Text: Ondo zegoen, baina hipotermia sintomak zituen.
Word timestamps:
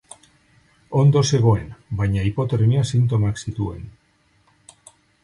Ondo 1.01 1.21
zegoen, 1.27 1.67
baina 1.99 2.23
hipotermia 2.29 2.87
sintomak 2.93 3.43
zituen. 3.47 3.85